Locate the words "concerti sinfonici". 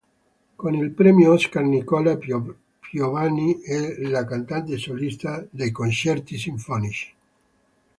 5.69-7.13